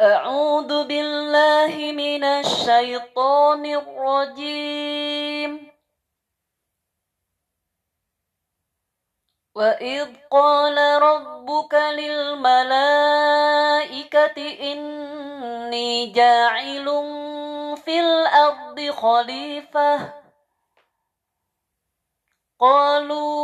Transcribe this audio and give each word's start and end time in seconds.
أعوذ 0.00 0.86
بالله 0.86 1.92
من 1.92 2.24
الشيطان 2.24 3.66
الرجيم. 3.66 5.70
وإذ 9.54 10.08
قال 10.30 11.02
ربك 11.02 11.74
للملائكة 11.74 12.72
إني 14.72 16.06
جاعل 16.06 16.84
في 17.84 18.00
الأرض 18.00 18.90
خليفة 18.90 20.12
قالوا 22.60 23.43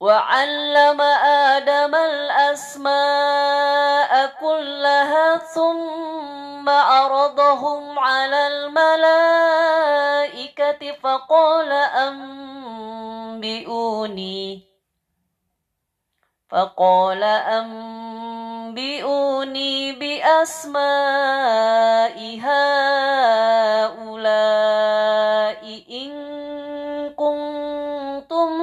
وعلم 0.00 1.00
آدم 1.50 1.94
الأسماء 1.94 2.92
كلها 4.40 5.36
ثم 5.36 6.68
عرضهم 6.68 7.98
على 7.98 8.46
الملائكة 8.46 9.22
فقال 11.02 11.72
أنبئوني. 13.32 13.80
فقال 16.50 17.22
أنبئوني 17.58 18.72
بأسماء 19.92 20.80
هؤلاء 22.42 23.49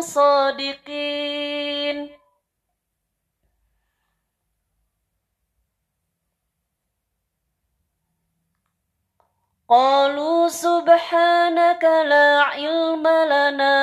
صادقين. 0.02 1.58
قالوا 9.70 10.48
سبحانك 10.48 11.84
لا 11.84 12.42
علم 12.42 13.08
لنا 13.08 13.76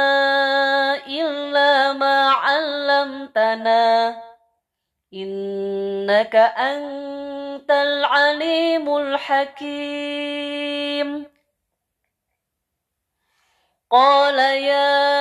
إلا 1.07 1.93
ما 1.93 2.31
علمتنا 2.31 4.17
إنك 5.15 6.37
أنت 6.57 7.71
العليم 7.71 8.97
الحكيم. 8.97 10.25
قال 13.91 14.39
يا 14.39 15.14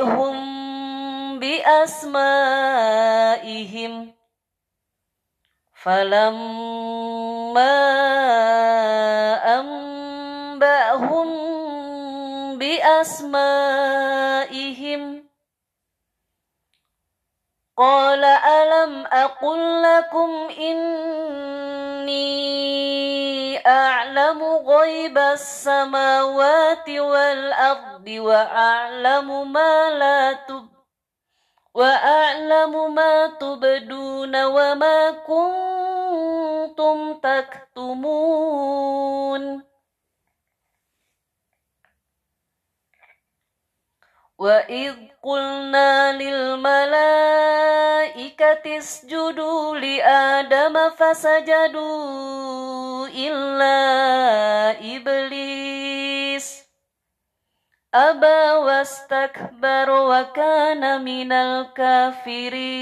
أنبئهم 0.00 1.38
بأسمائهم. 1.38 2.20
فلما 5.82 7.00
أنبأهم 9.60 11.28
بأسمائهم 12.58 13.70
قال 17.76 18.24
ألم 18.24 19.06
أقل 19.06 19.82
لكم 19.82 20.30
إني 20.60 21.00
أعلم 23.65 24.43
غيب 24.43 25.17
السماوات 25.17 26.89
والأرض 26.89 28.07
وأعلم 28.07 29.53
ما 29.53 29.89
لا 29.89 30.33
تبدون 30.33 30.75
وأعلم 31.75 32.95
ما 32.95 33.27
تبدون 33.27 34.43
وما 34.43 35.11
كنتم 35.11 37.19
تكتمون 37.19 38.95
وإذ 44.37 44.95
قلنا 45.23 46.11
للملائكة 46.11 46.77
اسجدوا 48.77 49.77
لآدم 49.77 50.89
فسجدوا 50.89 52.48
إلا 53.16 53.76
إبليس. 54.96 56.64
أبى 57.94 58.50
واستكبر 58.50 59.90
وكان 59.90 61.04
من 61.04 61.32
الكافرين. 61.32 62.80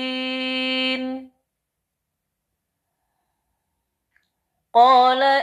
قال 4.75 5.43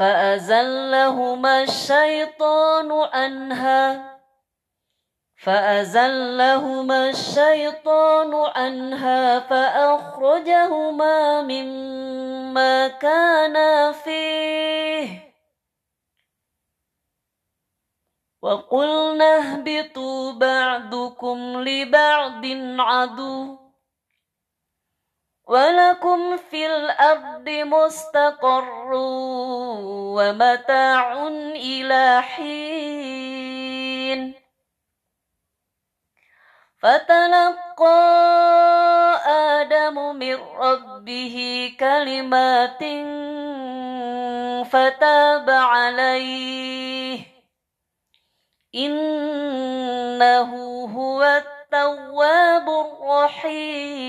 فأزلهما 0.00 1.62
الشيطان 1.62 2.92
عنها 2.92 4.10
فأزلهما 5.36 7.08
الشيطان 7.08 8.34
عنها 8.34 9.40
فأخرجهما 9.40 11.42
مما 11.42 12.88
كانا 12.88 13.92
فيه. 13.92 15.34
وقلنا 18.42 19.38
اهبطوا 19.38 20.32
بعضكم 20.32 21.64
لبعض 21.68 22.44
عدو 22.80 23.59
ولكم 25.50 26.36
في 26.36 26.66
الأرض 26.66 27.48
مستقر 27.48 28.90
ومتاع 30.14 31.28
إلى 31.56 32.22
حين 32.22 33.20
فتلقى 36.78 38.00
آدم 39.26 40.16
من 40.16 40.34
ربه 40.34 41.36
كلمات 41.80 42.82
فتاب 44.70 45.50
عليه 45.50 47.20
إنه 48.74 50.50
هو 50.96 51.22
التواب 51.22 52.68
الرحيم 52.68 54.00